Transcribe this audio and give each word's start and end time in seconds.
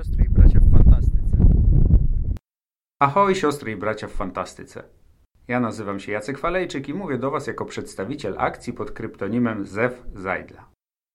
siostry 0.00 0.24
i 0.24 0.28
bracia 0.28 0.60
w 0.60 0.70
fantastyce. 0.72 1.36
Ahoj 3.00 3.34
siostry 3.34 3.72
i 3.72 3.76
bracia 3.76 4.08
w 4.08 4.12
fantastyce. 4.12 4.82
Ja 5.48 5.60
nazywam 5.60 6.00
się 6.00 6.12
Jacek 6.12 6.38
Falejczyk 6.38 6.88
i 6.88 6.94
mówię 6.94 7.18
do 7.18 7.30
Was 7.30 7.46
jako 7.46 7.64
przedstawiciel 7.64 8.34
akcji 8.38 8.72
pod 8.72 8.90
kryptonimem 8.90 9.66
Zew 9.66 10.02
Zajdla. 10.14 10.70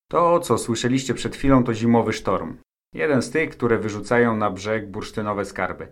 To, 0.09 0.39
co 0.39 0.57
słyszeliście 0.57 1.13
przed 1.13 1.35
chwilą, 1.35 1.63
to 1.63 1.73
zimowy 1.73 2.13
sztorm. 2.13 2.57
Jeden 2.93 3.21
z 3.21 3.31
tych, 3.31 3.49
które 3.49 3.77
wyrzucają 3.77 4.37
na 4.37 4.51
brzeg 4.51 4.91
bursztynowe 4.91 5.45
skarby. 5.45 5.87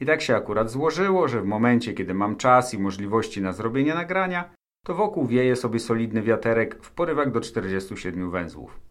I 0.00 0.06
tak 0.06 0.22
się 0.22 0.36
akurat 0.36 0.70
złożyło, 0.70 1.28
że 1.28 1.40
w 1.40 1.46
momencie, 1.46 1.94
kiedy 1.94 2.14
mam 2.14 2.36
czas 2.36 2.74
i 2.74 2.78
możliwości 2.78 3.42
na 3.42 3.52
zrobienie 3.52 3.94
nagrania, 3.94 4.54
to 4.84 4.94
wokół 4.94 5.26
wieje 5.26 5.56
sobie 5.56 5.80
solidny 5.80 6.22
wiaterek 6.22 6.84
w 6.84 6.90
porywach 6.90 7.30
do 7.32 7.40
47 7.40 8.30
węzłów. 8.30 8.85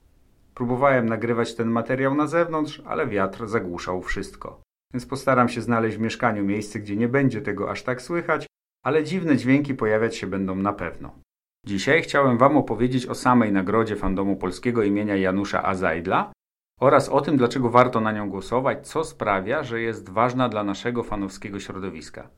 Próbowałem 0.56 1.10
nagrywać 1.10 1.56
ten 1.56 1.68
materiał 1.68 2.16
na 2.16 2.28
zewnątrz, 2.28 2.82
ale 2.86 3.08
wiatr 3.08 3.48
zagłuszał 3.48 4.02
wszystko. 4.02 4.62
Więc 4.94 5.06
postaram 5.06 5.50
się 5.50 5.62
znaleźć 5.62 5.98
w 5.98 6.02
mieszkaniu 6.02 6.46
miejsce, 6.46 6.80
gdzie 6.80 6.96
nie 6.96 7.08
będzie 7.08 7.42
tego 7.42 7.72
aż 7.72 7.84
tak 7.84 8.02
słychać, 8.02 8.48
ale 8.86 9.04
dziwne 9.04 9.38
dźwięki 9.38 9.74
pojawiać 9.74 10.16
się 10.16 10.28
będą 10.28 10.56
na 10.56 10.74
pewno. 10.74 11.16
Dzisiaj 11.66 12.02
chciałem 12.02 12.38
Wam 12.38 12.58
opowiedzieć 12.58 13.06
o 13.06 13.16
samej 13.16 13.52
nagrodzie 13.52 13.96
fandomu 13.96 14.36
polskiego 14.36 14.84
imienia 14.84 15.16
Janusza 15.16 15.64
Azajdla 15.64 16.32
oraz 16.80 17.10
o 17.10 17.22
tym, 17.22 17.38
dlaczego 17.38 17.70
warto 17.70 18.02
na 18.02 18.12
nią 18.12 18.30
głosować, 18.30 18.88
co 18.88 19.04
sprawia, 19.04 19.64
że 19.64 19.82
jest 19.82 20.10
ważna 20.10 20.50
dla 20.50 20.64
naszego 20.64 21.04
fanowskiego 21.04 21.60
środowiska. 21.60 22.30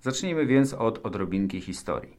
Zacznijmy 0.00 0.46
więc 0.46 0.74
od 0.74 1.06
odrobinki 1.06 1.60
historii. 1.60 2.16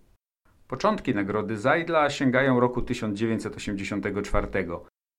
Początki 0.67 1.15
nagrody 1.15 1.57
Zajdla 1.57 2.09
sięgają 2.09 2.59
roku 2.59 2.81
1984, 2.81 4.47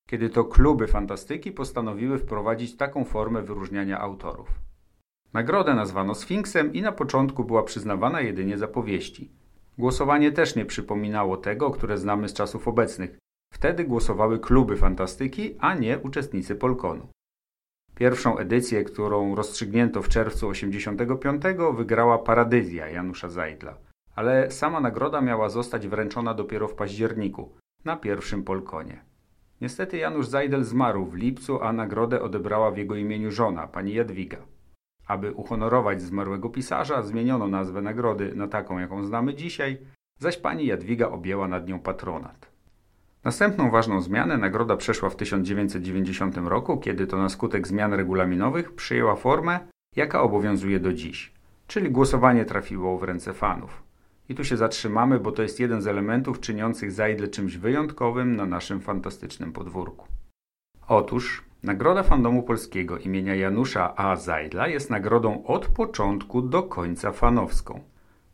kiedy 0.06 0.30
to 0.30 0.44
kluby 0.44 0.86
fantastyki 0.86 1.52
postanowiły 1.52 2.18
wprowadzić 2.18 2.76
taką 2.76 3.04
formę 3.04 3.42
wyróżniania 3.42 4.00
autorów. 4.00 4.48
Nagrodę 5.32 5.74
nazwano 5.74 6.14
Sfinksem 6.14 6.72
i 6.72 6.82
na 6.82 6.92
początku 6.92 7.44
była 7.44 7.62
przyznawana 7.62 8.20
jedynie 8.20 8.58
za 8.58 8.68
powieści. 8.68 9.30
Głosowanie 9.78 10.32
też 10.32 10.56
nie 10.56 10.64
przypominało 10.64 11.36
tego, 11.36 11.70
które 11.70 11.98
znamy 11.98 12.28
z 12.28 12.32
czasów 12.32 12.68
obecnych. 12.68 13.18
Wtedy 13.52 13.84
głosowały 13.84 14.38
kluby 14.38 14.76
fantastyki, 14.76 15.56
a 15.58 15.74
nie 15.74 15.98
uczestnicy 15.98 16.54
Polkonu. 16.54 17.08
Pierwszą 17.94 18.38
edycję, 18.38 18.84
którą 18.84 19.34
rozstrzygnięto 19.34 20.02
w 20.02 20.08
czerwcu 20.08 20.48
85, 20.48 21.42
wygrała 21.76 22.18
Paradyzja 22.18 22.88
Janusza 22.88 23.28
Zajdla, 23.28 23.78
ale 24.14 24.50
sama 24.50 24.80
nagroda 24.80 25.20
miała 25.20 25.48
zostać 25.48 25.88
wręczona 25.88 26.34
dopiero 26.34 26.68
w 26.68 26.74
październiku, 26.74 27.52
na 27.84 27.96
pierwszym 27.96 28.44
Polkonie. 28.44 29.11
Niestety 29.62 29.96
Janusz 29.96 30.26
Zajdel 30.26 30.64
zmarł 30.64 31.06
w 31.06 31.14
lipcu, 31.14 31.62
a 31.62 31.72
nagrodę 31.72 32.22
odebrała 32.22 32.70
w 32.70 32.76
jego 32.76 32.96
imieniu 32.96 33.30
żona, 33.30 33.66
pani 33.66 33.94
Jadwiga. 33.94 34.38
Aby 35.06 35.32
uhonorować 35.32 36.02
zmarłego 36.02 36.48
pisarza, 36.48 37.02
zmieniono 37.02 37.48
nazwę 37.48 37.82
nagrody 37.82 38.34
na 38.34 38.48
taką, 38.48 38.78
jaką 38.78 39.04
znamy 39.04 39.34
dzisiaj, 39.34 39.78
zaś 40.18 40.36
pani 40.36 40.66
Jadwiga 40.66 41.08
objęła 41.08 41.48
nad 41.48 41.68
nią 41.68 41.78
patronat. 41.78 42.50
Następną 43.24 43.70
ważną 43.70 44.00
zmianę 44.00 44.38
nagroda 44.38 44.76
przeszła 44.76 45.10
w 45.10 45.16
1990 45.16 46.36
roku, 46.36 46.78
kiedy 46.78 47.06
to 47.06 47.16
na 47.16 47.28
skutek 47.28 47.68
zmian 47.68 47.92
regulaminowych 47.92 48.74
przyjęła 48.74 49.16
formę, 49.16 49.60
jaka 49.96 50.22
obowiązuje 50.22 50.80
do 50.80 50.92
dziś, 50.92 51.32
czyli 51.66 51.90
głosowanie 51.90 52.44
trafiło 52.44 52.98
w 52.98 53.02
ręce 53.02 53.32
fanów. 53.32 53.82
I 54.32 54.34
tu 54.34 54.44
się 54.44 54.56
zatrzymamy, 54.56 55.20
bo 55.20 55.32
to 55.32 55.42
jest 55.42 55.60
jeden 55.60 55.82
z 55.82 55.86
elementów 55.86 56.40
czyniących 56.40 56.92
Zajdle 56.92 57.28
czymś 57.28 57.56
wyjątkowym 57.56 58.36
na 58.36 58.46
naszym 58.46 58.80
fantastycznym 58.80 59.52
podwórku. 59.52 60.06
Otóż 60.88 61.44
Nagroda 61.62 62.02
Fandomu 62.02 62.42
Polskiego 62.42 62.98
imienia 62.98 63.34
Janusza 63.34 63.96
A. 63.96 64.16
Zajdla 64.16 64.68
jest 64.68 64.90
nagrodą 64.90 65.44
od 65.44 65.66
początku 65.66 66.42
do 66.42 66.62
końca 66.62 67.12
fanowską. 67.12 67.80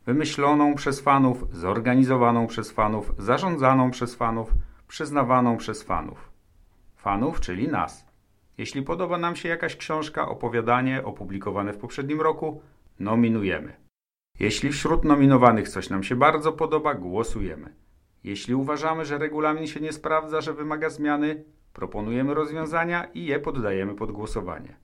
Wymyśloną 0.05 0.75
przez 0.75 1.01
fanów, 1.01 1.45
zorganizowaną 1.51 2.47
przez 2.47 2.71
fanów, 2.71 3.13
zarządzaną 3.17 3.91
przez 3.91 4.15
fanów, 4.15 4.53
przyznawaną 4.87 5.57
przez 5.57 5.83
fanów. 5.83 6.31
Fanów, 6.95 7.39
czyli 7.39 7.67
nas. 7.67 8.05
Jeśli 8.57 8.81
podoba 8.81 9.17
nam 9.17 9.35
się 9.35 9.49
jakaś 9.49 9.75
książka, 9.75 10.29
opowiadanie 10.29 11.05
opublikowane 11.05 11.73
w 11.73 11.77
poprzednim 11.77 12.21
roku, 12.21 12.61
nominujemy. 12.99 13.88
Jeśli 14.39 14.71
wśród 14.71 15.05
nominowanych 15.05 15.69
coś 15.69 15.89
nam 15.89 16.03
się 16.03 16.15
bardzo 16.15 16.51
podoba, 16.51 16.93
głosujemy. 16.93 17.73
Jeśli 18.23 18.55
uważamy, 18.55 19.05
że 19.05 19.17
regulamin 19.17 19.67
się 19.67 19.79
nie 19.79 19.93
sprawdza, 19.93 20.41
że 20.41 20.53
wymaga 20.53 20.89
zmiany, 20.89 21.43
proponujemy 21.73 22.33
rozwiązania 22.33 23.03
i 23.13 23.25
je 23.25 23.39
poddajemy 23.39 23.95
pod 23.95 24.11
głosowanie. 24.11 24.75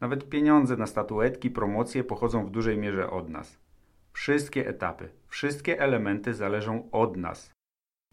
Nawet 0.00 0.28
pieniądze 0.28 0.76
na 0.76 0.86
statuetki, 0.86 1.50
promocje 1.50 2.04
pochodzą 2.04 2.46
w 2.46 2.50
dużej 2.50 2.78
mierze 2.78 3.10
od 3.10 3.28
nas. 3.28 3.58
Wszystkie 4.12 4.68
etapy, 4.68 5.08
wszystkie 5.28 5.80
elementy 5.80 6.34
zależą 6.34 6.88
od 6.90 7.16
nas. 7.16 7.52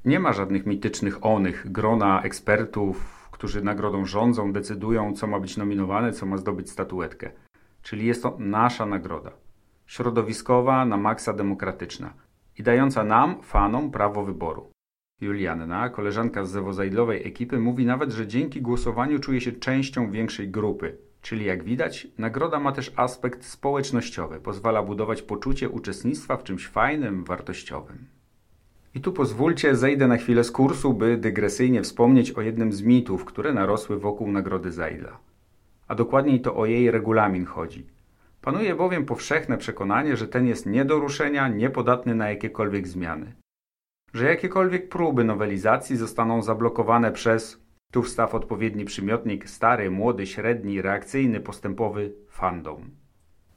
Nie 0.05 0.19
ma 0.19 0.33
żadnych 0.33 0.65
mitycznych 0.65 1.25
onych, 1.25 1.71
grona 1.71 2.21
ekspertów, 2.21 3.29
którzy 3.31 3.63
nagrodą 3.63 4.05
rządzą, 4.05 4.53
decydują, 4.53 5.13
co 5.13 5.27
ma 5.27 5.39
być 5.39 5.57
nominowane, 5.57 6.11
co 6.11 6.25
ma 6.25 6.37
zdobyć 6.37 6.69
statuetkę. 6.69 7.31
Czyli 7.81 8.05
jest 8.05 8.23
to 8.23 8.35
nasza 8.39 8.85
nagroda 8.85 9.44
środowiskowa, 9.85 10.85
na 10.85 10.97
maksa 10.97 11.33
demokratyczna 11.33 12.13
i 12.57 12.63
dająca 12.63 13.03
nam, 13.03 13.41
fanom, 13.41 13.91
prawo 13.91 14.23
wyboru. 14.23 14.71
Julianna, 15.21 15.89
koleżanka 15.89 16.45
z 16.45 16.51
zewozajdlowej 16.51 17.27
ekipy, 17.27 17.59
mówi 17.59 17.85
nawet, 17.85 18.11
że 18.11 18.27
dzięki 18.27 18.61
głosowaniu 18.61 19.19
czuje 19.19 19.41
się 19.41 19.51
częścią 19.51 20.11
większej 20.11 20.49
grupy. 20.49 20.97
Czyli 21.21 21.45
jak 21.45 21.63
widać, 21.63 22.07
nagroda 22.17 22.59
ma 22.59 22.71
też 22.71 22.93
aspekt 22.95 23.45
społecznościowy, 23.45 24.39
pozwala 24.39 24.83
budować 24.83 25.21
poczucie 25.21 25.69
uczestnictwa 25.69 26.37
w 26.37 26.43
czymś 26.43 26.67
fajnym, 26.67 27.23
wartościowym. 27.23 27.97
I 28.95 29.01
tu 29.01 29.13
pozwólcie, 29.13 29.75
zejdę 29.75 30.07
na 30.07 30.17
chwilę 30.17 30.43
z 30.43 30.51
kursu, 30.51 30.93
by 30.93 31.17
dygresyjnie 31.17 31.81
wspomnieć 31.81 32.31
o 32.31 32.41
jednym 32.41 32.73
z 32.73 32.81
mitów, 32.81 33.25
które 33.25 33.53
narosły 33.53 33.99
wokół 33.99 34.31
nagrody 34.31 34.71
Zajdla. 34.71 35.17
A 35.87 35.95
dokładniej 35.95 36.41
to 36.41 36.55
o 36.55 36.65
jej 36.65 36.91
regulamin 36.91 37.45
chodzi– 37.45 37.87
Panuje 38.45 38.75
bowiem 38.75 39.05
powszechne 39.05 39.57
przekonanie, 39.57 40.17
że 40.17 40.27
ten 40.27 40.47
jest 40.47 40.65
nie 40.65 40.85
do 40.85 40.99
ruszenia, 40.99 41.47
niepodatny 41.47 42.15
na 42.15 42.29
jakiekolwiek 42.29 42.87
zmiany. 42.87 43.33
Że 44.13 44.25
jakiekolwiek 44.25 44.89
próby 44.89 45.23
nowelizacji 45.23 45.97
zostaną 45.97 46.41
zablokowane 46.41 47.11
przez, 47.11 47.65
tu 47.91 48.03
wstaw 48.03 48.35
odpowiedni 48.35 48.85
przymiotnik, 48.85 49.49
stary, 49.49 49.91
młody, 49.91 50.27
średni, 50.27 50.81
reakcyjny, 50.81 51.39
postępowy 51.39 52.13
fandom. 52.29 52.91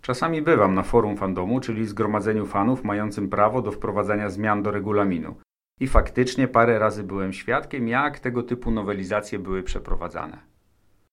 Czasami 0.00 0.42
bywam 0.42 0.74
na 0.74 0.82
forum 0.82 1.16
fandomu, 1.16 1.60
czyli 1.60 1.86
zgromadzeniu 1.86 2.46
fanów 2.46 2.84
mającym 2.84 3.28
prawo 3.28 3.62
do 3.62 3.72
wprowadzania 3.72 4.30
zmian 4.30 4.62
do 4.62 4.70
regulaminu. 4.70 5.34
I 5.80 5.86
faktycznie 5.86 6.48
parę 6.48 6.78
razy 6.78 7.04
byłem 7.04 7.32
świadkiem, 7.32 7.88
jak 7.88 8.18
tego 8.18 8.42
typu 8.42 8.70
nowelizacje 8.70 9.38
były 9.38 9.62
przeprowadzane. 9.62 10.38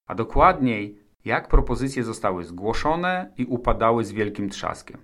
A 0.07 0.15
dokładniej, 0.15 1.04
jak 1.25 1.47
propozycje 1.47 2.03
zostały 2.03 2.43
zgłoszone 2.43 3.33
i 3.37 3.45
upadały 3.45 4.05
z 4.05 4.11
wielkim 4.11 4.49
trzaskiem. 4.49 4.97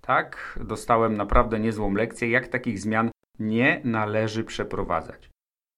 Tak, 0.00 0.58
dostałem 0.64 1.16
naprawdę 1.16 1.60
niezłą 1.60 1.94
lekcję, 1.94 2.30
jak 2.30 2.48
takich 2.48 2.80
zmian 2.80 3.10
nie 3.38 3.80
należy 3.84 4.44
przeprowadzać. 4.44 5.30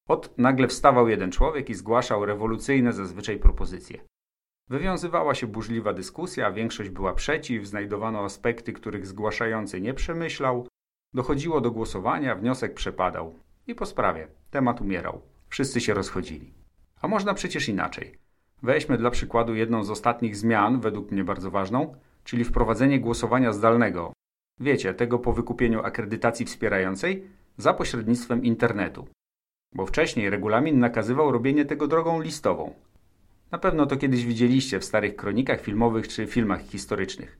Ot 0.08 0.38
nagle 0.38 0.68
wstawał 0.68 1.08
jeden 1.08 1.32
człowiek 1.32 1.70
i 1.70 1.74
zgłaszał 1.74 2.26
rewolucyjne 2.26 2.92
zazwyczaj 2.92 3.38
propozycje. 3.38 4.00
Wywiązywała 4.68 5.34
się 5.34 5.46
burzliwa 5.46 5.92
dyskusja, 5.92 6.50
większość 6.50 6.90
była 6.90 7.14
przeciw, 7.14 7.66
znajdowano 7.66 8.24
aspekty, 8.24 8.72
których 8.72 9.06
zgłaszający 9.06 9.80
nie 9.80 9.94
przemyślał, 9.94 10.68
dochodziło 11.14 11.60
do 11.60 11.70
głosowania, 11.70 12.34
wniosek 12.34 12.74
przepadał. 12.74 13.34
I 13.66 13.74
po 13.74 13.86
sprawie, 13.86 14.28
temat 14.50 14.80
umierał. 14.80 15.20
Wszyscy 15.48 15.80
się 15.80 15.94
rozchodzili. 15.94 16.54
A 17.02 17.08
można 17.08 17.34
przecież 17.34 17.68
inaczej. 17.68 18.25
Weźmy 18.62 18.98
dla 18.98 19.10
przykładu 19.10 19.54
jedną 19.54 19.84
z 19.84 19.90
ostatnich 19.90 20.36
zmian, 20.36 20.80
według 20.80 21.10
mnie 21.10 21.24
bardzo 21.24 21.50
ważną, 21.50 21.94
czyli 22.24 22.44
wprowadzenie 22.44 23.00
głosowania 23.00 23.52
zdalnego. 23.52 24.12
Wiecie, 24.60 24.94
tego 24.94 25.18
po 25.18 25.32
wykupieniu 25.32 25.80
akredytacji 25.80 26.46
wspierającej 26.46 27.26
za 27.56 27.74
pośrednictwem 27.74 28.44
internetu. 28.44 29.08
Bo 29.74 29.86
wcześniej 29.86 30.30
regulamin 30.30 30.78
nakazywał 30.78 31.32
robienie 31.32 31.64
tego 31.64 31.88
drogą 31.88 32.20
listową. 32.20 32.74
Na 33.50 33.58
pewno 33.58 33.86
to 33.86 33.96
kiedyś 33.96 34.26
widzieliście 34.26 34.80
w 34.80 34.84
starych 34.84 35.16
kronikach 35.16 35.60
filmowych 35.60 36.08
czy 36.08 36.26
filmach 36.26 36.62
historycznych. 36.62 37.38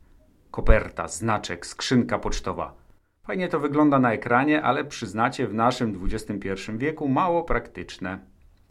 Koperta, 0.51 1.09
znaczek, 1.09 1.67
skrzynka 1.67 2.19
pocztowa. 2.19 2.75
Fajnie 3.23 3.49
to 3.49 3.61
wygląda 3.61 3.99
na 3.99 4.13
ekranie, 4.13 4.63
ale 4.63 4.85
przyznacie 4.85 5.47
w 5.47 5.55
naszym 5.55 6.01
XXI 6.05 6.73
wieku 6.77 7.09
mało 7.09 7.43
praktyczne. 7.43 8.19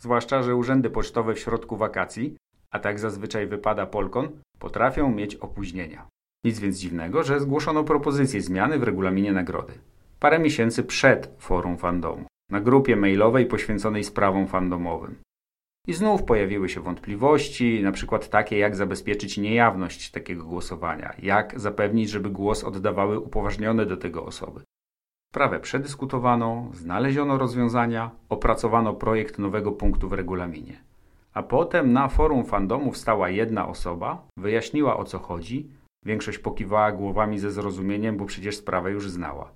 Zwłaszcza, 0.05 0.43
że 0.43 0.55
urzędy 0.55 0.89
pocztowe 0.89 1.33
w 1.33 1.39
środku 1.39 1.77
wakacji 1.77 2.35
a 2.71 2.79
tak 2.79 2.99
zazwyczaj 2.99 3.47
wypada 3.47 3.85
Polkon, 3.85 4.29
potrafią 4.59 5.11
mieć 5.11 5.35
opóźnienia. 5.35 6.07
Nic 6.43 6.59
więc 6.59 6.77
dziwnego, 6.77 7.23
że 7.23 7.39
zgłoszono 7.39 7.83
propozycję 7.83 8.41
zmiany 8.41 8.79
w 8.79 8.83
regulaminie 8.83 9.33
nagrody. 9.33 9.73
Parę 10.19 10.39
miesięcy 10.39 10.83
przed 10.83 11.35
forum 11.39 11.77
fandomu, 11.77 12.25
na 12.51 12.61
grupie 12.61 12.95
mailowej 12.95 13.45
poświęconej 13.45 14.03
sprawom 14.03 14.47
fandomowym. 14.47 15.15
I 15.87 15.93
znów 15.93 16.23
pojawiły 16.23 16.69
się 16.69 16.81
wątpliwości, 16.81 17.83
na 17.83 17.91
przykład 17.91 18.29
takie, 18.29 18.57
jak 18.57 18.75
zabezpieczyć 18.75 19.37
niejawność 19.37 20.11
takiego 20.11 20.45
głosowania, 20.45 21.15
jak 21.21 21.59
zapewnić, 21.59 22.09
żeby 22.09 22.29
głos 22.29 22.63
oddawały 22.63 23.19
upoważnione 23.19 23.85
do 23.85 23.97
tego 23.97 24.25
osoby. 24.25 24.61
Sprawę 25.35 25.59
przedyskutowano, 25.59 26.69
znaleziono 26.73 27.37
rozwiązania, 27.37 28.11
opracowano 28.29 28.93
projekt 28.93 29.39
nowego 29.39 29.71
punktu 29.71 30.09
w 30.09 30.13
regulaminie. 30.13 30.83
A 31.33 31.43
potem 31.43 31.93
na 31.93 32.07
forum 32.07 32.45
fandomu 32.45 32.91
wstała 32.91 33.29
jedna 33.29 33.67
osoba, 33.67 34.27
wyjaśniła 34.37 34.97
o 34.97 35.03
co 35.03 35.19
chodzi, 35.19 35.69
większość 36.05 36.37
pokiwała 36.37 36.91
głowami 36.91 37.39
ze 37.39 37.51
zrozumieniem, 37.51 38.17
bo 38.17 38.25
przecież 38.25 38.55
sprawę 38.57 38.91
już 38.91 39.09
znała. 39.09 39.51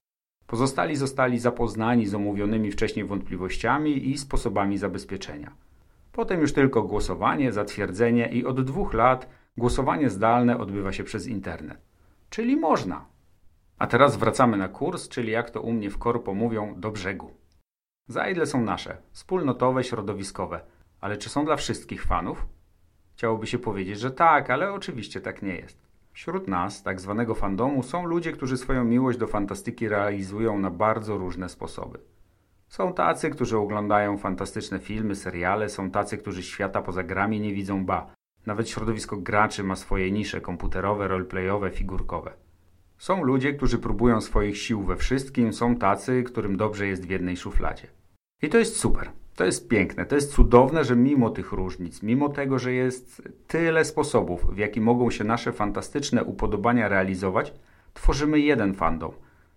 Pozostali 0.47 0.95
zostali 0.95 1.39
zapoznani 1.39 2.05
z 2.07 2.15
omówionymi 2.15 2.71
wcześniej 2.71 3.05
wątpliwościami 3.05 4.09
i 4.09 4.17
sposobami 4.17 4.77
zabezpieczenia. 4.77 5.51
Potem 6.11 6.41
już 6.41 6.53
tylko 6.53 6.83
głosowanie, 6.83 7.51
zatwierdzenie 7.51 8.29
i 8.29 8.45
od 8.45 8.61
dwóch 8.61 8.93
lat 8.93 9.29
głosowanie 9.57 10.09
zdalne 10.09 10.57
odbywa 10.57 10.91
się 10.91 11.03
przez 11.03 11.27
internet. 11.27 11.77
Czyli 12.29 12.57
można. 12.57 13.05
A 13.79 13.87
teraz 13.87 14.17
wracamy 14.17 14.57
na 14.57 14.67
kurs, 14.67 15.09
czyli 15.09 15.31
jak 15.31 15.49
to 15.49 15.61
u 15.61 15.73
mnie 15.73 15.89
w 15.89 15.97
korpo 15.97 16.33
mówią, 16.33 16.73
do 16.77 16.91
brzegu. 16.91 17.31
Za 18.07 18.45
są 18.45 18.61
nasze, 18.61 18.97
wspólnotowe, 19.11 19.83
środowiskowe, 19.83 20.61
ale 21.01 21.17
czy 21.17 21.29
są 21.29 21.45
dla 21.45 21.55
wszystkich 21.55 22.03
fanów? 22.03 22.47
Chciałoby 23.13 23.47
się 23.47 23.59
powiedzieć, 23.59 23.99
że 23.99 24.11
tak, 24.11 24.49
ale 24.49 24.73
oczywiście 24.73 25.21
tak 25.21 25.41
nie 25.41 25.55
jest. 25.55 25.89
Wśród 26.11 26.47
nas, 26.47 26.83
tak 26.83 27.01
zwanego 27.01 27.35
fandomu, 27.35 27.83
są 27.83 28.05
ludzie, 28.05 28.31
którzy 28.31 28.57
swoją 28.57 28.83
miłość 28.83 29.17
do 29.17 29.27
fantastyki 29.27 29.89
realizują 29.89 30.59
na 30.59 30.69
bardzo 30.69 31.17
różne 31.17 31.49
sposoby. 31.49 31.99
Są 32.67 32.93
tacy, 32.93 33.29
którzy 33.29 33.57
oglądają 33.57 34.17
fantastyczne 34.17 34.79
filmy, 34.79 35.15
seriale, 35.15 35.69
są 35.69 35.91
tacy, 35.91 36.17
którzy 36.17 36.43
świata 36.43 36.81
poza 36.81 37.03
grami 37.03 37.39
nie 37.39 37.53
widzą 37.53 37.85
ba. 37.85 38.13
Nawet 38.45 38.69
środowisko 38.69 39.17
graczy 39.17 39.63
ma 39.63 39.75
swoje 39.75 40.11
nisze 40.11 40.41
komputerowe, 40.41 41.07
roleplayowe, 41.07 41.71
figurkowe. 41.71 42.48
Są 42.99 43.23
ludzie, 43.23 43.53
którzy 43.53 43.77
próbują 43.77 44.21
swoich 44.21 44.57
sił 44.57 44.83
we 44.83 44.95
wszystkim, 44.95 45.53
są 45.53 45.75
tacy, 45.75 46.23
którym 46.23 46.57
dobrze 46.57 46.87
jest 46.87 47.05
w 47.05 47.09
jednej 47.09 47.37
szufladzie. 47.37 47.87
I 48.41 48.49
to 48.49 48.57
jest 48.57 48.77
super. 48.77 49.11
To 49.35 49.45
jest 49.45 49.67
piękne, 49.67 50.05
to 50.05 50.15
jest 50.15 50.33
cudowne, 50.33 50.83
że 50.83 50.95
mimo 50.95 51.29
tych 51.29 51.51
różnic, 51.51 52.03
mimo 52.03 52.29
tego, 52.29 52.59
że 52.59 52.73
jest 52.73 53.29
tyle 53.47 53.85
sposobów, 53.85 54.55
w 54.55 54.57
jaki 54.57 54.81
mogą 54.81 55.11
się 55.11 55.23
nasze 55.23 55.51
fantastyczne 55.53 56.23
upodobania 56.23 56.87
realizować, 56.87 57.53
tworzymy 57.93 58.39
jeden 58.39 58.73
fandom. 58.73 59.11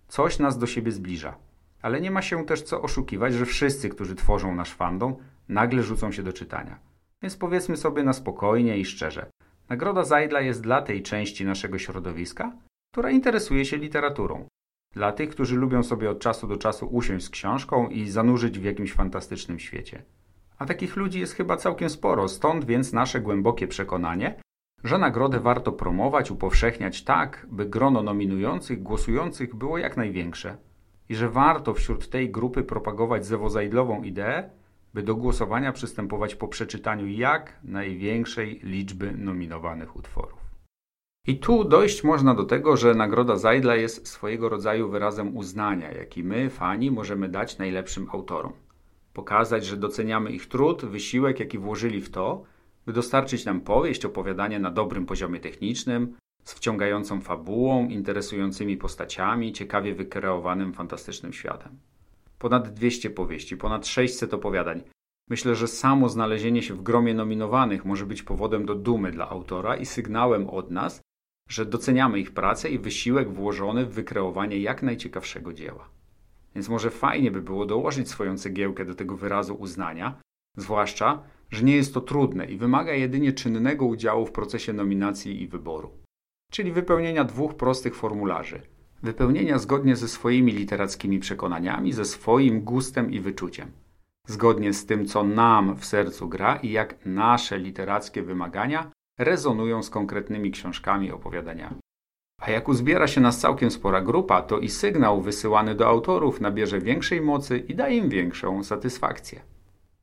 Coś 0.07 0.39
nas 0.39 0.57
do 0.57 0.67
siebie 0.67 0.91
zbliża. 0.91 1.35
Ale 1.81 2.01
nie 2.01 2.11
ma 2.11 2.21
się 2.21 2.45
też 2.45 2.61
co 2.61 2.81
oszukiwać, 2.81 3.33
że 3.33 3.45
wszyscy, 3.45 3.89
którzy 3.89 4.15
tworzą 4.15 4.55
nasz 4.55 4.73
fandom, 4.73 5.15
nagle 5.49 5.83
rzucą 5.83 6.11
się 6.11 6.23
do 6.23 6.33
czytania. 6.33 6.79
Więc 7.21 7.37
powiedzmy 7.37 7.77
sobie 7.77 8.03
na 8.03 8.13
spokojnie 8.13 8.77
i 8.77 8.85
szczerze. 8.85 9.25
Nagroda 9.69 10.03
Zajdla 10.03 10.41
jest 10.41 10.61
dla 10.61 10.81
tej 10.81 11.03
części 11.03 11.45
naszego 11.45 11.79
środowiska, 11.79 12.51
która 12.93 13.11
interesuje 13.11 13.65
się 13.65 13.77
literaturą. 13.77 14.47
Dla 14.91 15.11
tych, 15.11 15.29
którzy 15.29 15.55
lubią 15.55 15.83
sobie 15.83 16.09
od 16.09 16.19
czasu 16.19 16.47
do 16.47 16.57
czasu 16.57 16.87
usiąść 16.87 17.25
z 17.25 17.29
książką 17.29 17.87
i 17.87 18.09
zanurzyć 18.09 18.59
w 18.59 18.63
jakimś 18.63 18.93
fantastycznym 18.93 19.59
świecie. 19.59 20.03
A 20.57 20.65
takich 20.65 20.95
ludzi 20.95 21.19
jest 21.19 21.33
chyba 21.33 21.57
całkiem 21.57 21.89
sporo, 21.89 22.27
stąd 22.27 22.65
więc 22.65 22.93
nasze 22.93 23.21
głębokie 23.21 23.67
przekonanie, 23.67 24.35
że 24.83 24.97
nagrodę 24.97 25.39
warto 25.39 25.71
promować, 25.71 26.31
upowszechniać 26.31 27.03
tak, 27.03 27.47
by 27.51 27.65
grono 27.65 28.03
nominujących, 28.03 28.83
głosujących 28.83 29.55
było 29.55 29.77
jak 29.77 29.97
największe 29.97 30.57
i 31.09 31.15
że 31.15 31.29
warto 31.29 31.73
wśród 31.73 32.09
tej 32.09 32.31
grupy 32.31 32.63
propagować 32.63 33.25
zewozajdlową 33.25 34.03
ideę, 34.03 34.49
by 34.93 35.03
do 35.03 35.15
głosowania 35.15 35.71
przystępować 35.71 36.35
po 36.35 36.47
przeczytaniu 36.47 37.07
jak 37.07 37.59
największej 37.63 38.59
liczby 38.63 39.11
nominowanych 39.11 39.95
utworów. 39.95 40.42
I 41.27 41.37
tu 41.37 41.63
dojść 41.63 42.03
można 42.03 42.35
do 42.35 42.43
tego, 42.43 42.77
że 42.77 42.93
nagroda 42.95 43.35
Zajdla 43.35 43.75
jest 43.75 44.07
swojego 44.07 44.49
rodzaju 44.49 44.89
wyrazem 44.89 45.37
uznania, 45.37 45.91
jaki 45.91 46.23
my, 46.23 46.49
fani, 46.49 46.91
możemy 46.91 47.29
dać 47.29 47.57
najlepszym 47.57 48.07
autorom. 48.11 48.53
Pokazać, 49.13 49.65
że 49.65 49.77
doceniamy 49.77 50.31
ich 50.31 50.47
trud, 50.47 50.85
wysiłek, 50.85 51.39
jaki 51.39 51.57
włożyli 51.57 52.01
w 52.01 52.09
to, 52.09 52.43
by 52.85 52.93
dostarczyć 52.93 53.45
nam 53.45 53.61
powieść, 53.61 54.05
opowiadanie 54.05 54.59
na 54.59 54.71
dobrym 54.71 55.05
poziomie 55.05 55.39
technicznym, 55.39 56.17
z 56.43 56.53
wciągającą 56.53 57.21
fabułą, 57.21 57.87
interesującymi 57.87 58.77
postaciami, 58.77 59.53
ciekawie 59.53 59.95
wykreowanym 59.95 60.73
fantastycznym 60.73 61.33
światem. 61.33 61.79
Ponad 62.39 62.73
200 62.73 63.09
powieści, 63.09 63.57
ponad 63.57 63.87
600 63.87 64.33
opowiadań. 64.33 64.81
Myślę, 65.29 65.55
że 65.55 65.67
samo 65.67 66.09
znalezienie 66.09 66.61
się 66.61 66.73
w 66.73 66.83
gromie 66.83 67.13
nominowanych 67.13 67.85
może 67.85 68.05
być 68.05 68.23
powodem 68.23 68.65
do 68.65 68.75
dumy 68.75 69.11
dla 69.11 69.29
autora 69.29 69.75
i 69.75 69.85
sygnałem 69.85 70.49
od 70.49 70.71
nas, 70.71 71.01
że 71.49 71.65
doceniamy 71.65 72.19
ich 72.19 72.31
pracę 72.31 72.69
i 72.69 72.79
wysiłek 72.79 73.33
włożony 73.33 73.85
w 73.85 73.93
wykreowanie 73.93 74.59
jak 74.59 74.83
najciekawszego 74.83 75.53
dzieła. 75.53 75.89
Więc 76.55 76.69
może 76.69 76.89
fajnie 76.89 77.31
by 77.31 77.41
było 77.41 77.65
dołożyć 77.65 78.09
swoją 78.09 78.37
cegiełkę 78.37 78.85
do 78.85 78.95
tego 78.95 79.17
wyrazu 79.17 79.55
uznania, 79.55 80.21
zwłaszcza, 80.57 81.23
że 81.51 81.63
nie 81.63 81.75
jest 81.75 81.93
to 81.93 82.01
trudne 82.01 82.45
i 82.45 82.57
wymaga 82.57 82.93
jedynie 82.93 83.33
czynnego 83.33 83.85
udziału 83.85 84.25
w 84.25 84.31
procesie 84.31 84.73
nominacji 84.73 85.41
i 85.41 85.47
wyboru 85.47 86.03
czyli 86.53 86.71
wypełnienia 86.71 87.23
dwóch 87.23 87.55
prostych 87.55 87.95
formularzy. 87.95 88.61
Wypełnienia 89.03 89.59
zgodnie 89.59 89.95
ze 89.95 90.07
swoimi 90.07 90.51
literackimi 90.51 91.19
przekonaniami, 91.19 91.93
ze 91.93 92.05
swoim 92.05 92.61
gustem 92.61 93.11
i 93.11 93.19
wyczuciem. 93.19 93.71
Zgodnie 94.27 94.73
z 94.73 94.85
tym, 94.85 95.05
co 95.05 95.23
nam 95.23 95.75
w 95.75 95.85
sercu 95.85 96.29
gra 96.29 96.55
i 96.55 96.71
jak 96.71 97.05
nasze 97.05 97.57
literackie 97.57 98.21
wymagania 98.21 98.91
rezonują 99.19 99.83
z 99.83 99.89
konkretnymi 99.89 100.51
książkami 100.51 101.11
opowiadaniami. 101.11 101.77
A 102.41 102.51
jak 102.51 102.67
uzbiera 102.67 103.07
się 103.07 103.21
nas 103.21 103.39
całkiem 103.39 103.71
spora 103.71 104.01
grupa, 104.01 104.41
to 104.41 104.59
i 104.59 104.69
sygnał 104.69 105.21
wysyłany 105.21 105.75
do 105.75 105.87
autorów 105.87 106.41
nabierze 106.41 106.79
większej 106.79 107.21
mocy 107.21 107.57
i 107.57 107.75
da 107.75 107.89
im 107.89 108.09
większą 108.09 108.63
satysfakcję. 108.63 109.41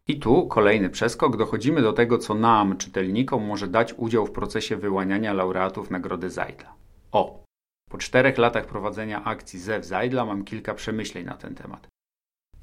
I 0.08 0.18
tu 0.18 0.46
kolejny 0.46 0.90
przeskok, 0.90 1.36
dochodzimy 1.36 1.82
do 1.82 1.92
tego, 1.92 2.18
co 2.18 2.34
nam, 2.34 2.76
czytelnikom, 2.76 3.44
może 3.44 3.68
dać 3.68 3.94
udział 3.96 4.26
w 4.26 4.32
procesie 4.32 4.76
wyłaniania 4.76 5.32
laureatów 5.32 5.90
Nagrody 5.90 6.30
Zajdla. 6.30 6.74
O, 7.12 7.44
po 7.90 7.98
czterech 7.98 8.38
latach 8.38 8.66
prowadzenia 8.66 9.24
akcji 9.24 9.58
ZEW 9.58 9.84
Zajdla 9.84 10.24
mam 10.24 10.44
kilka 10.44 10.74
przemyśleń 10.74 11.24
na 11.24 11.34
ten 11.34 11.54
temat. 11.54 11.88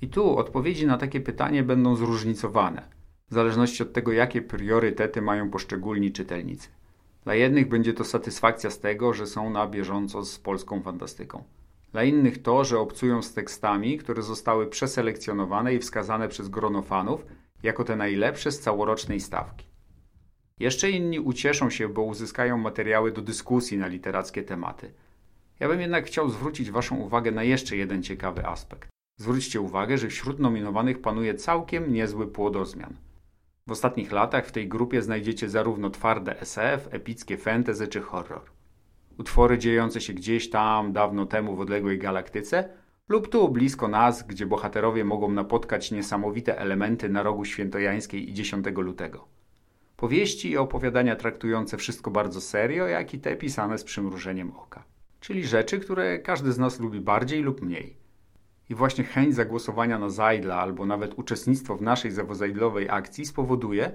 I 0.01 0.07
tu 0.07 0.37
odpowiedzi 0.37 0.87
na 0.87 0.97
takie 0.97 1.21
pytanie 1.21 1.63
będą 1.63 1.95
zróżnicowane, 1.95 2.96
w 3.29 3.33
zależności 3.33 3.83
od 3.83 3.93
tego, 3.93 4.11
jakie 4.11 4.41
priorytety 4.41 5.21
mają 5.21 5.49
poszczególni 5.49 6.11
czytelnicy. 6.11 6.69
Dla 7.23 7.35
jednych 7.35 7.67
będzie 7.67 7.93
to 7.93 8.03
satysfakcja 8.03 8.69
z 8.69 8.79
tego, 8.79 9.13
że 9.13 9.27
są 9.27 9.49
na 9.49 9.67
bieżąco 9.67 10.25
z 10.25 10.39
polską 10.39 10.81
fantastyką. 10.81 11.43
Dla 11.91 12.03
innych 12.03 12.41
to, 12.41 12.63
że 12.63 12.79
obcują 12.79 13.21
z 13.21 13.33
tekstami, 13.33 13.97
które 13.97 14.21
zostały 14.21 14.67
przeselekcjonowane 14.67 15.75
i 15.75 15.79
wskazane 15.79 16.27
przez 16.27 16.49
grono 16.49 16.81
fanów 16.81 17.25
jako 17.63 17.83
te 17.83 17.95
najlepsze 17.95 18.51
z 18.51 18.59
całorocznej 18.59 19.19
stawki. 19.19 19.65
Jeszcze 20.59 20.91
inni 20.91 21.19
ucieszą 21.19 21.69
się, 21.69 21.89
bo 21.89 22.01
uzyskają 22.01 22.57
materiały 22.57 23.11
do 23.11 23.21
dyskusji 23.21 23.77
na 23.77 23.87
literackie 23.87 24.43
tematy. 24.43 24.93
Ja 25.59 25.67
bym 25.67 25.81
jednak 25.81 26.05
chciał 26.05 26.29
zwrócić 26.29 26.71
Waszą 26.71 26.97
uwagę 26.97 27.31
na 27.31 27.43
jeszcze 27.43 27.77
jeden 27.77 28.03
ciekawy 28.03 28.45
aspekt. 28.45 28.89
Zwróćcie 29.19 29.61
uwagę, 29.61 29.97
że 29.97 30.07
wśród 30.07 30.39
nominowanych 30.39 31.01
panuje 31.01 31.35
całkiem 31.35 31.93
niezły 31.93 32.27
płodozmian. 32.27 33.06
W 33.67 33.71
ostatnich 33.71 34.11
latach 34.11 34.45
w 34.45 34.51
tej 34.51 34.67
grupie 34.67 35.01
znajdziecie 35.01 35.49
zarówno 35.49 35.89
twarde 35.89 36.41
SF, 36.41 36.87
epickie 36.91 37.37
fantasy 37.37 37.87
czy 37.87 38.01
horror 38.01 38.57
utwory 39.17 39.57
dziejące 39.57 40.01
się 40.01 40.13
gdzieś 40.13 40.49
tam 40.49 40.93
dawno 40.93 41.25
temu 41.25 41.55
w 41.55 41.59
odległej 41.59 41.97
galaktyce, 41.97 42.69
lub 43.09 43.29
tu 43.29 43.49
blisko 43.49 43.87
nas, 43.87 44.27
gdzie 44.27 44.45
bohaterowie 44.45 45.05
mogą 45.05 45.31
napotkać 45.31 45.91
niesamowite 45.91 46.59
elementy 46.59 47.09
na 47.09 47.23
rogu 47.23 47.45
świętojańskiej 47.45 48.29
i 48.29 48.33
10 48.33 48.65
lutego. 48.75 49.27
Powieści 49.97 50.51
i 50.51 50.57
opowiadania 50.57 51.15
traktujące 51.15 51.77
wszystko 51.77 52.11
bardzo 52.11 52.41
serio, 52.41 52.87
jak 52.87 53.13
i 53.13 53.19
te 53.19 53.35
pisane 53.35 53.77
z 53.77 53.83
przymrużeniem 53.83 54.51
oka. 54.51 54.83
Czyli 55.19 55.47
rzeczy, 55.47 55.79
które 55.79 56.19
każdy 56.19 56.51
z 56.51 56.57
nas 56.57 56.79
lubi 56.79 57.01
bardziej 57.01 57.41
lub 57.41 57.61
mniej. 57.61 57.97
I 58.69 58.75
właśnie 58.75 59.03
chęć 59.03 59.35
zagłosowania 59.35 59.99
na 59.99 60.09
Zajdla 60.09 60.55
albo 60.55 60.85
nawet 60.85 61.19
uczestnictwo 61.19 61.77
w 61.77 61.81
naszej 61.81 62.11
zawozajdlowej 62.11 62.89
akcji 62.89 63.25
spowoduje, 63.25 63.91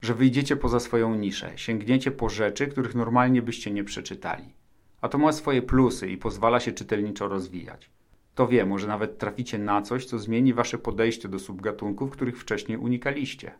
że 0.00 0.14
wyjdziecie 0.14 0.56
poza 0.56 0.80
swoją 0.80 1.14
niszę, 1.14 1.52
sięgniecie 1.56 2.10
po 2.10 2.28
rzeczy, 2.28 2.66
których 2.66 2.94
normalnie 2.94 3.42
byście 3.42 3.70
nie 3.70 3.84
przeczytali. 3.84 4.54
A 5.00 5.08
to 5.08 5.18
ma 5.18 5.32
swoje 5.32 5.62
plusy 5.62 6.08
i 6.08 6.16
pozwala 6.16 6.60
się 6.60 6.72
czytelniczo 6.72 7.28
rozwijać. 7.28 7.90
To 8.34 8.48
wie, 8.48 8.66
może 8.66 8.86
nawet 8.86 9.18
traficie 9.18 9.58
na 9.58 9.82
coś, 9.82 10.04
co 10.04 10.18
zmieni 10.18 10.54
wasze 10.54 10.78
podejście 10.78 11.28
do 11.28 11.38
subgatunków, 11.38 12.10
których 12.10 12.38
wcześniej 12.38 12.78
unikaliście. 12.78 13.52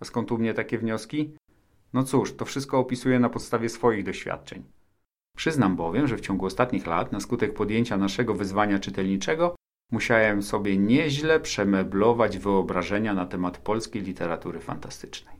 A 0.00 0.04
skąd 0.04 0.32
u 0.32 0.38
mnie 0.38 0.54
takie 0.54 0.78
wnioski? 0.78 1.34
No 1.92 2.02
cóż, 2.02 2.36
to 2.36 2.44
wszystko 2.44 2.78
opisuję 2.78 3.20
na 3.20 3.28
podstawie 3.28 3.68
swoich 3.68 4.04
doświadczeń. 4.04 4.64
Przyznam 5.36 5.76
bowiem, 5.76 6.06
że 6.06 6.16
w 6.16 6.20
ciągu 6.20 6.46
ostatnich 6.46 6.86
lat, 6.86 7.12
na 7.12 7.20
skutek 7.20 7.54
podjęcia 7.54 7.96
naszego 7.96 8.34
wyzwania 8.34 8.78
czytelniczego, 8.78 9.55
Musiałem 9.90 10.42
sobie 10.42 10.76
nieźle 10.76 11.40
przemeblować 11.40 12.38
wyobrażenia 12.38 13.14
na 13.14 13.26
temat 13.26 13.58
polskiej 13.58 14.02
literatury 14.02 14.60
fantastycznej. 14.60 15.36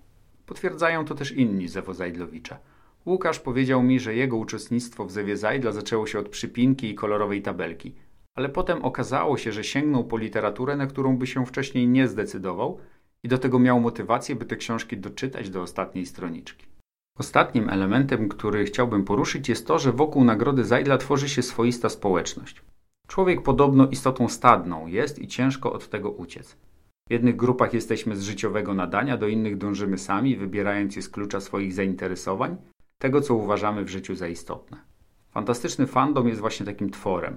Potwierdzają 0.47 1.05
to 1.05 1.15
też 1.15 1.33
inni 1.33 1.69
Zewo 1.69 1.95
Zajdlowicza. 1.95 2.59
Łukasz 3.07 3.41
powiedział 3.41 3.83
mi, 3.83 4.01
że 4.01 4.15
jego 4.15 4.37
uczestnictwo 4.37 5.05
w 5.05 5.11
Zewie 5.11 5.37
Zajdla 5.37 5.73
zaczęło 5.73 6.07
się 6.07 6.19
od 6.19 6.29
przypinki 6.29 6.91
i 6.91 6.95
kolorowej 6.95 7.43
tabelki, 7.43 7.95
ale 8.35 8.49
potem 8.49 8.85
okazało 8.85 9.39
się, 9.39 9.53
że 9.53 9.65
sięgnął 9.65 10.05
po 10.05 10.19
literaturę, 10.19 10.77
na 10.77 10.87
którą 10.87 11.17
by 11.17 11.27
się 11.27 11.47
wcześniej 11.47 11.89
nie 11.89 12.09
zdecydował 12.09 12.79
i 13.23 13.29
do 13.29 13.39
tego 13.39 13.59
miał 13.59 13.81
motywację, 13.81 14.37
by 14.37 14.45
te 14.45 14.57
książki 14.57 14.97
doczytać 14.97 15.51
do 15.51 15.63
ostatniej 15.63 16.07
stroniczki. 16.07 16.67
Ostatnim 17.19 17.69
elementem, 17.69 18.29
który 18.29 18.65
chciałbym 18.65 19.05
poruszyć, 19.05 19.49
jest 19.49 19.67
to, 19.67 19.79
że 19.79 19.93
wokół 19.93 20.25
nagrody 20.25 20.65
Zajdla 20.65 20.99
tworzy 20.99 21.29
się 21.29 21.43
swoista 21.43 21.89
społeczność. 21.89 22.63
Człowiek 23.07 23.43
podobno 23.43 23.89
istotą 23.89 24.29
stadną 24.29 24.87
jest 24.87 25.19
i 25.19 25.29
ciężko 25.29 25.73
od 25.73 25.89
tego 25.89 26.11
uciec. 26.11 26.57
W 27.09 27.13
jednych 27.13 27.37
grupach 27.37 27.75
jesteśmy 27.75 28.17
z 28.17 28.23
życiowego 28.23 28.75
nadania, 28.75 29.17
do 29.17 29.29
innych 29.29 29.59
dążymy 29.59 29.99
sami, 29.99 30.37
wybierając 30.37 30.97
je 30.97 31.03
z 31.03 31.09
klucza 31.09 31.41
swoich 31.41 31.73
zainteresowań, 31.73 32.57
tego 32.99 33.21
co 33.21 33.35
uważamy 33.35 33.85
w 33.85 33.89
życiu 33.89 34.15
za 34.15 34.29
istotne. 34.29 34.77
Fantastyczny 35.31 35.87
fandom 35.87 36.29
jest 36.29 36.41
właśnie 36.41 36.67
takim 36.67 36.91
tworem. 36.91 37.37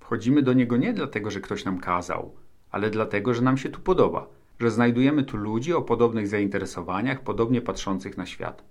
Wchodzimy 0.00 0.42
do 0.42 0.52
niego 0.52 0.76
nie 0.76 0.92
dlatego, 0.92 1.30
że 1.30 1.40
ktoś 1.40 1.64
nam 1.64 1.78
kazał, 1.78 2.34
ale 2.70 2.90
dlatego, 2.90 3.34
że 3.34 3.42
nam 3.42 3.56
się 3.56 3.68
tu 3.68 3.80
podoba, 3.80 4.26
że 4.60 4.70
znajdujemy 4.70 5.24
tu 5.24 5.36
ludzi 5.36 5.72
o 5.72 5.82
podobnych 5.82 6.28
zainteresowaniach, 6.28 7.22
podobnie 7.22 7.60
patrzących 7.60 8.16
na 8.16 8.26
świat. 8.26 8.64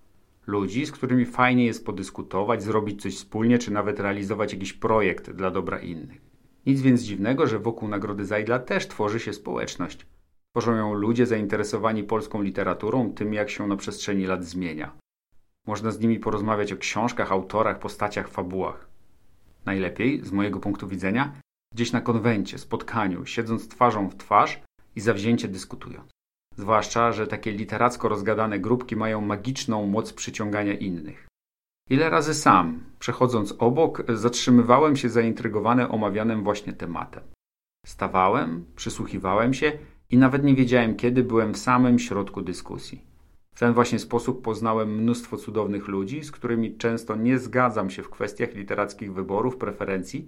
Ludzi, 0.48 0.86
z 0.86 0.92
którymi 0.92 1.26
fajnie 1.26 1.66
jest 1.66 1.86
podyskutować, 1.86 2.64
zrobić 2.64 3.02
coś 3.02 3.16
wspólnie, 3.16 3.58
czy 3.58 3.72
nawet 3.72 4.00
realizować 4.00 4.54
jakiś 4.54 4.74
projekt 4.74 5.32
dla 5.32 5.52
dobra 5.52 5.80
innych. 5.80 6.27
Nic 6.68 6.82
więc 6.82 7.02
dziwnego, 7.02 7.48
że 7.48 7.60
wokół 7.60 7.90
Nagrody 7.90 8.26
Zajdla 8.26 8.60
też 8.60 8.88
tworzy 8.88 9.20
się 9.20 9.34
społeczność. 9.34 10.06
Tworzą 10.52 10.76
ją 10.76 10.94
ludzie 10.94 11.26
zainteresowani 11.26 12.04
polską 12.04 12.42
literaturą, 12.42 13.14
tym 13.14 13.34
jak 13.34 13.50
się 13.50 13.68
na 13.68 13.78
przestrzeni 13.78 14.26
lat 14.26 14.46
zmienia. 14.46 14.92
Można 15.68 15.92
z 15.92 16.00
nimi 16.00 16.20
porozmawiać 16.20 16.74
o 16.74 16.78
książkach, 16.78 17.32
autorach, 17.32 17.80
postaciach, 17.80 18.30
fabułach. 18.30 18.88
Najlepiej, 19.66 20.26
z 20.26 20.32
mojego 20.32 20.60
punktu 20.60 20.88
widzenia, 20.88 21.34
gdzieś 21.74 21.92
na 21.92 22.02
konwencie, 22.02 22.58
spotkaniu, 22.58 23.26
siedząc 23.26 23.68
twarzą 23.68 24.10
w 24.10 24.16
twarz 24.16 24.62
i 24.96 25.02
zawzięcie 25.02 25.48
dyskutując. 25.48 26.12
Zwłaszcza, 26.58 27.12
że 27.12 27.28
takie 27.28 27.52
literacko 27.52 28.10
rozgadane 28.10 28.60
grupki 28.60 28.96
mają 28.96 29.22
magiczną 29.22 29.86
moc 29.86 30.14
przyciągania 30.14 30.74
innych. 30.74 31.27
Ile 31.90 32.10
razy 32.10 32.34
sam, 32.34 32.80
przechodząc 33.00 33.56
obok, 33.60 34.04
zatrzymywałem 34.10 34.96
się 34.96 35.10
zaintrygowany 35.10 35.90
omawianym 35.90 36.44
właśnie 36.44 36.74
tematem. 36.74 37.24
Stawałem, 37.86 38.66
przysłuchiwałem 38.76 39.54
się 39.54 39.72
i 40.10 40.18
nawet 40.18 40.44
nie 40.44 40.56
wiedziałem, 40.56 40.96
kiedy 40.96 41.24
byłem 41.24 41.54
w 41.54 41.58
samym 41.58 42.00
środku 42.00 42.42
dyskusji. 42.42 43.02
W 43.56 43.60
ten 43.60 43.74
właśnie 43.74 44.00
sposób 44.00 44.42
poznałem 44.42 44.96
mnóstwo 44.96 45.38
cudownych 45.38 45.88
ludzi, 45.88 46.24
z 46.24 46.32
którymi 46.32 46.78
często 46.78 47.16
nie 47.16 47.40
zgadzam 47.40 47.90
się 47.90 48.04
w 48.04 48.10
kwestiach 48.10 48.56
literackich 48.56 49.14
wyborów, 49.14 49.58
preferencji, 49.58 50.28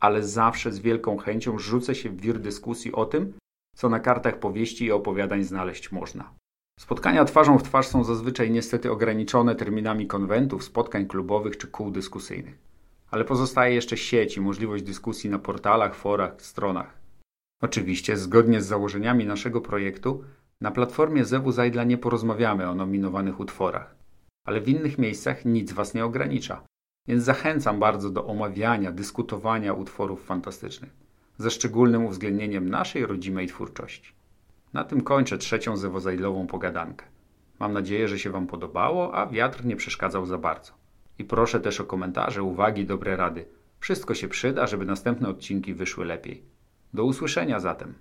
ale 0.00 0.22
zawsze 0.22 0.72
z 0.72 0.78
wielką 0.78 1.16
chęcią 1.16 1.58
rzucę 1.58 1.94
się 1.94 2.10
w 2.10 2.20
wir 2.20 2.40
dyskusji 2.40 2.92
o 2.92 3.04
tym, 3.04 3.32
co 3.76 3.88
na 3.88 4.00
kartach 4.00 4.38
powieści 4.38 4.84
i 4.84 4.92
opowiadań 4.92 5.44
znaleźć 5.44 5.92
można. 5.92 6.34
Spotkania 6.80 7.24
twarzą 7.24 7.58
w 7.58 7.62
twarz 7.62 7.86
są 7.86 8.04
zazwyczaj 8.04 8.50
niestety 8.50 8.90
ograniczone 8.90 9.54
terminami 9.54 10.06
konwentów, 10.06 10.64
spotkań 10.64 11.06
klubowych 11.06 11.56
czy 11.56 11.68
kół 11.68 11.90
dyskusyjnych. 11.90 12.58
Ale 13.10 13.24
pozostaje 13.24 13.74
jeszcze 13.74 13.96
sieć 13.96 14.36
i 14.36 14.40
możliwość 14.40 14.84
dyskusji 14.84 15.30
na 15.30 15.38
portalach, 15.38 15.94
forach, 15.94 16.42
stronach. 16.42 16.94
Oczywiście, 17.62 18.16
zgodnie 18.16 18.60
z 18.60 18.66
założeniami 18.66 19.26
naszego 19.26 19.60
projektu, 19.60 20.24
na 20.60 20.70
platformie 20.70 21.24
Zewu 21.24 21.52
Zajdla 21.52 21.84
nie 21.84 21.98
porozmawiamy 21.98 22.68
o 22.68 22.74
nominowanych 22.74 23.40
utworach, 23.40 23.94
ale 24.46 24.60
w 24.60 24.68
innych 24.68 24.98
miejscach 24.98 25.44
nic 25.44 25.72
Was 25.72 25.94
nie 25.94 26.04
ogranicza, 26.04 26.62
więc 27.08 27.24
zachęcam 27.24 27.78
bardzo 27.78 28.10
do 28.10 28.26
omawiania, 28.26 28.92
dyskutowania 28.92 29.72
utworów 29.72 30.24
fantastycznych, 30.24 30.90
ze 31.38 31.50
szczególnym 31.50 32.04
uwzględnieniem 32.04 32.70
naszej 32.70 33.06
rodzimej 33.06 33.46
twórczości. 33.46 34.19
Na 34.72 34.84
tym 34.84 35.00
kończę 35.00 35.38
trzecią 35.38 35.76
zewozajdlową 35.76 36.46
pogadankę. 36.46 37.06
Mam 37.58 37.72
nadzieję, 37.72 38.08
że 38.08 38.18
się 38.18 38.30
Wam 38.30 38.46
podobało, 38.46 39.14
a 39.14 39.26
wiatr 39.26 39.64
nie 39.64 39.76
przeszkadzał 39.76 40.26
za 40.26 40.38
bardzo. 40.38 40.72
I 41.18 41.24
proszę 41.24 41.60
też 41.60 41.80
o 41.80 41.84
komentarze, 41.84 42.42
uwagi, 42.42 42.86
dobre 42.86 43.16
rady. 43.16 43.44
Wszystko 43.80 44.14
się 44.14 44.28
przyda, 44.28 44.66
żeby 44.66 44.84
następne 44.84 45.28
odcinki 45.28 45.74
wyszły 45.74 46.04
lepiej. 46.04 46.42
Do 46.94 47.04
usłyszenia 47.04 47.60
zatem. 47.60 47.94